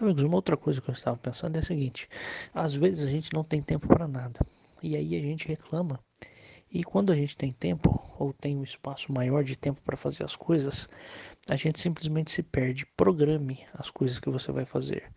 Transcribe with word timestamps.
Amigos, 0.00 0.22
uma 0.22 0.36
outra 0.36 0.56
coisa 0.56 0.80
que 0.80 0.88
eu 0.88 0.94
estava 0.94 1.18
pensando 1.18 1.56
é 1.56 1.58
a 1.58 1.62
seguinte: 1.62 2.08
às 2.54 2.74
vezes 2.74 3.06
a 3.06 3.10
gente 3.10 3.34
não 3.34 3.44
tem 3.44 3.60
tempo 3.60 3.86
para 3.86 4.08
nada 4.08 4.40
e 4.82 4.96
aí 4.96 5.14
a 5.14 5.20
gente 5.20 5.46
reclama. 5.46 6.00
E 6.72 6.82
quando 6.82 7.12
a 7.12 7.16
gente 7.16 7.36
tem 7.36 7.52
tempo 7.52 8.00
ou 8.18 8.32
tem 8.32 8.56
um 8.56 8.62
espaço 8.62 9.12
maior 9.12 9.44
de 9.44 9.56
tempo 9.56 9.82
para 9.82 9.98
fazer 9.98 10.24
as 10.24 10.34
coisas, 10.34 10.88
a 11.50 11.56
gente 11.56 11.78
simplesmente 11.78 12.30
se 12.30 12.42
perde. 12.42 12.86
Programe 12.96 13.66
as 13.74 13.90
coisas 13.90 14.18
que 14.18 14.30
você 14.30 14.50
vai 14.50 14.64
fazer. 14.64 15.12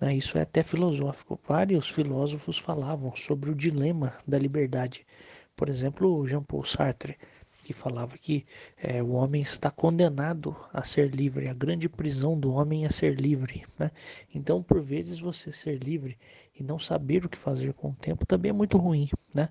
Né? 0.00 0.16
Isso 0.16 0.36
é 0.36 0.40
até 0.40 0.64
filosófico. 0.64 1.38
Vários 1.46 1.88
filósofos 1.88 2.58
falavam 2.58 3.14
sobre 3.14 3.50
o 3.50 3.54
dilema 3.54 4.14
da 4.26 4.36
liberdade. 4.36 5.06
Por 5.54 5.68
exemplo, 5.68 6.26
Jean 6.26 6.42
Paul 6.42 6.64
Sartre 6.64 7.16
que 7.64 7.72
falava 7.72 8.16
que 8.18 8.46
é, 8.76 9.02
o 9.02 9.12
homem 9.12 9.42
está 9.42 9.70
condenado 9.70 10.54
a 10.72 10.84
ser 10.84 11.10
livre, 11.12 11.48
a 11.48 11.54
grande 11.54 11.88
prisão 11.88 12.38
do 12.38 12.52
homem 12.52 12.84
é 12.84 12.90
ser 12.90 13.18
livre. 13.18 13.64
Né? 13.78 13.90
Então, 14.32 14.62
por 14.62 14.80
vezes, 14.80 15.18
você 15.18 15.50
ser 15.50 15.82
livre 15.82 16.16
e 16.54 16.62
não 16.62 16.78
saber 16.78 17.24
o 17.24 17.28
que 17.28 17.38
fazer 17.38 17.72
com 17.72 17.88
o 17.88 17.94
tempo 17.94 18.24
também 18.26 18.50
é 18.50 18.52
muito 18.52 18.78
ruim. 18.78 19.08
Né? 19.34 19.48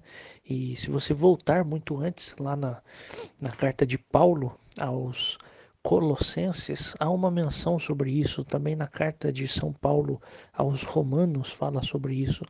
E 0.47 0.75
se 0.77 0.89
você 0.89 1.13
voltar 1.13 1.65
muito 1.65 1.97
antes, 1.97 2.35
lá 2.39 2.55
na, 2.55 2.81
na 3.41 3.51
carta 3.51 3.85
de 3.85 3.97
Paulo 3.97 4.57
aos 4.79 5.37
Colossenses, 5.83 6.95
há 6.97 7.09
uma 7.09 7.29
menção 7.29 7.77
sobre 7.77 8.09
isso, 8.09 8.45
também 8.45 8.73
na 8.73 8.87
carta 8.87 9.33
de 9.33 9.47
São 9.49 9.73
Paulo 9.73 10.21
aos 10.53 10.83
Romanos 10.83 11.51
fala 11.51 11.83
sobre 11.83 12.15
isso, 12.15 12.45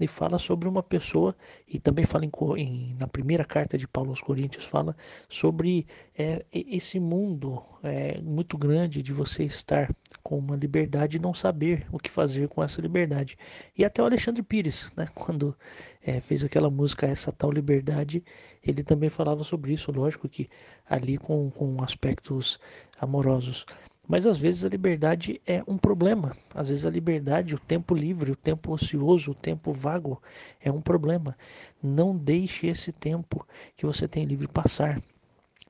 e 0.00 0.08
fala 0.08 0.36
sobre 0.36 0.68
uma 0.68 0.82
pessoa, 0.82 1.36
e 1.66 1.78
também 1.78 2.04
fala 2.04 2.24
em, 2.24 2.30
em 2.58 2.96
na 2.98 3.06
primeira 3.06 3.44
carta 3.44 3.78
de 3.78 3.86
Paulo 3.86 4.10
aos 4.10 4.20
Coríntios, 4.20 4.64
fala 4.64 4.96
sobre 5.28 5.86
é, 6.18 6.44
esse 6.52 6.98
mundo 6.98 7.62
é, 7.84 8.20
muito 8.20 8.58
grande 8.58 9.00
de 9.00 9.12
você 9.12 9.44
estar 9.44 9.94
com 10.32 10.38
uma 10.38 10.56
liberdade 10.56 11.18
e 11.18 11.20
não 11.20 11.34
saber 11.34 11.86
o 11.92 11.98
que 11.98 12.10
fazer 12.10 12.48
com 12.48 12.64
essa 12.64 12.80
liberdade. 12.80 13.36
E 13.76 13.84
até 13.84 14.00
o 14.00 14.06
Alexandre 14.06 14.42
Pires, 14.42 14.90
né, 14.96 15.06
quando 15.14 15.54
é, 16.02 16.22
fez 16.22 16.42
aquela 16.42 16.70
música 16.70 17.06
Essa 17.06 17.30
Tal 17.30 17.52
Liberdade, 17.52 18.24
ele 18.64 18.82
também 18.82 19.10
falava 19.10 19.44
sobre 19.44 19.74
isso, 19.74 19.92
lógico 19.92 20.26
que 20.30 20.48
ali 20.88 21.18
com, 21.18 21.50
com 21.50 21.82
aspectos 21.82 22.58
amorosos. 22.98 23.66
Mas 24.08 24.24
às 24.24 24.38
vezes 24.38 24.64
a 24.64 24.70
liberdade 24.70 25.38
é 25.46 25.62
um 25.66 25.76
problema. 25.76 26.34
Às 26.54 26.70
vezes 26.70 26.86
a 26.86 26.90
liberdade, 26.90 27.54
o 27.54 27.58
tempo 27.58 27.94
livre, 27.94 28.32
o 28.32 28.36
tempo 28.36 28.72
ocioso, 28.72 29.32
o 29.32 29.34
tempo 29.34 29.70
vago 29.70 30.18
é 30.62 30.72
um 30.72 30.80
problema. 30.80 31.36
Não 31.82 32.16
deixe 32.16 32.68
esse 32.68 32.90
tempo 32.90 33.46
que 33.76 33.84
você 33.84 34.08
tem 34.08 34.24
livre 34.24 34.48
passar. 34.48 34.98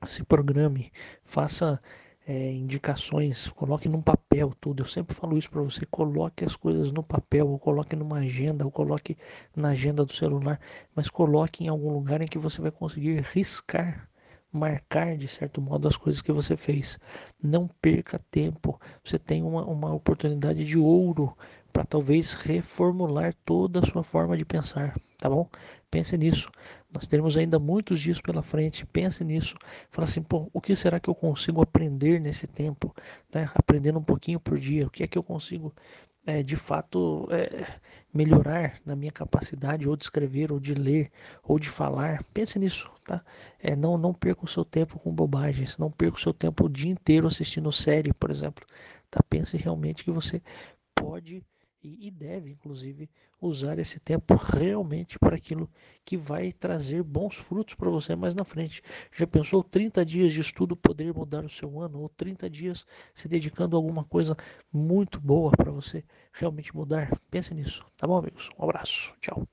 Se 0.07 0.23
programe, 0.23 0.89
faça 1.25 1.77
é, 2.25 2.51
indicações, 2.53 3.49
coloque 3.49 3.89
num 3.89 4.01
papel 4.01 4.53
tudo. 4.59 4.83
Eu 4.83 4.87
sempre 4.87 5.15
falo 5.15 5.37
isso 5.37 5.49
para 5.49 5.61
você: 5.61 5.85
coloque 5.85 6.45
as 6.45 6.55
coisas 6.55 6.91
no 6.91 7.03
papel, 7.03 7.47
ou 7.49 7.59
coloque 7.59 7.95
numa 7.95 8.19
agenda, 8.19 8.65
ou 8.65 8.71
coloque 8.71 9.17
na 9.55 9.69
agenda 9.69 10.05
do 10.05 10.13
celular, 10.13 10.59
mas 10.95 11.09
coloque 11.09 11.63
em 11.63 11.67
algum 11.67 11.91
lugar 11.91 12.21
em 12.21 12.27
que 12.27 12.37
você 12.37 12.61
vai 12.61 12.71
conseguir 12.71 13.21
riscar 13.33 14.09
marcar 14.53 15.17
de 15.17 15.27
certo 15.27 15.59
modo 15.59 15.87
as 15.87 15.97
coisas 15.97 16.21
que 16.21 16.31
você 16.31 16.55
fez. 16.55 16.99
Não 17.41 17.67
perca 17.81 18.19
tempo. 18.29 18.79
Você 19.03 19.17
tem 19.17 19.41
uma, 19.41 19.65
uma 19.65 19.93
oportunidade 19.93 20.63
de 20.63 20.77
ouro 20.77 21.35
para 21.73 21.83
talvez 21.83 22.33
reformular 22.33 23.33
toda 23.43 23.79
a 23.79 23.85
sua 23.85 24.03
forma 24.03 24.37
de 24.37 24.45
pensar, 24.45 24.95
tá 25.17 25.27
bom? 25.27 25.49
Pense 25.89 26.15
nisso. 26.17 26.49
Nós 26.91 27.07
teremos 27.07 27.35
ainda 27.35 27.59
muitos 27.59 27.99
dias 27.99 28.21
pela 28.21 28.43
frente. 28.43 28.85
Pense 28.85 29.23
nisso. 29.23 29.55
Fala 29.91 30.07
assim, 30.07 30.21
pô, 30.21 30.49
o 30.53 30.61
que 30.61 30.75
será 30.75 30.99
que 30.99 31.09
eu 31.09 31.15
consigo 31.15 31.61
aprender 31.61 32.19
nesse 32.19 32.47
tempo? 32.47 32.95
Né? 33.33 33.49
Aprendendo 33.55 33.99
um 33.99 34.03
pouquinho 34.03 34.39
por 34.39 34.59
dia. 34.59 34.87
O 34.87 34.89
que 34.89 35.03
é 35.03 35.07
que 35.07 35.17
eu 35.17 35.23
consigo 35.23 35.73
é, 36.25 36.41
de 36.41 36.55
fato 36.55 37.27
é, 37.31 37.79
melhorar 38.13 38.79
na 38.85 38.95
minha 38.95 39.11
capacidade 39.11 39.87
ou 39.87 39.95
de 39.95 40.05
escrever 40.05 40.51
ou 40.51 40.59
de 40.59 40.73
ler 40.73 41.11
ou 41.43 41.59
de 41.59 41.69
falar 41.69 42.23
pense 42.33 42.57
nisso 42.57 42.89
tá 43.03 43.21
é, 43.59 43.75
não 43.75 43.97
não 43.97 44.13
perca 44.13 44.45
o 44.45 44.47
seu 44.47 44.63
tempo 44.63 44.97
com 44.99 45.13
bobagens 45.13 45.77
não 45.77 45.91
perca 45.91 46.17
o 46.17 46.21
seu 46.21 46.33
tempo 46.33 46.65
o 46.65 46.69
dia 46.69 46.91
inteiro 46.91 47.27
assistindo 47.27 47.71
série 47.71 48.13
por 48.13 48.31
exemplo 48.31 48.65
tá 49.11 49.21
pense 49.29 49.57
realmente 49.57 50.03
que 50.03 50.11
você 50.11 50.41
pode 50.95 51.43
e, 51.83 52.07
e 52.07 52.11
deve, 52.11 52.51
inclusive, 52.51 53.09
usar 53.41 53.77
esse 53.77 53.99
tempo 53.99 54.35
realmente 54.35 55.19
para 55.19 55.35
aquilo 55.35 55.69
que 56.05 56.15
vai 56.15 56.51
trazer 56.53 57.03
bons 57.03 57.35
frutos 57.35 57.75
para 57.75 57.89
você 57.89 58.15
mais 58.15 58.33
na 58.33 58.45
frente. 58.45 58.81
Já 59.11 59.27
pensou 59.27 59.63
30 59.63 60.05
dias 60.05 60.31
de 60.31 60.39
estudo 60.41 60.75
poder 60.75 61.13
mudar 61.13 61.43
o 61.43 61.49
seu 61.49 61.79
ano? 61.79 62.01
Ou 62.01 62.09
30 62.09 62.49
dias 62.49 62.85
se 63.13 63.27
dedicando 63.27 63.75
a 63.75 63.79
alguma 63.79 64.03
coisa 64.05 64.35
muito 64.71 65.19
boa 65.19 65.51
para 65.51 65.71
você 65.71 66.03
realmente 66.31 66.75
mudar? 66.75 67.19
Pense 67.29 67.53
nisso, 67.53 67.85
tá 67.97 68.07
bom, 68.07 68.17
amigos? 68.17 68.49
Um 68.57 68.63
abraço, 68.63 69.13
tchau. 69.19 69.47